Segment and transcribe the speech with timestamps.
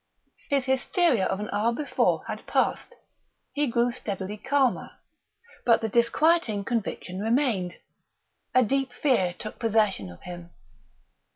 [0.49, 2.95] His hysteria of an hour before had passed;
[3.53, 4.93] he grew steadily calmer;
[5.63, 7.75] but the disquieting conviction remained.
[8.55, 10.49] A deep fear took possession of him.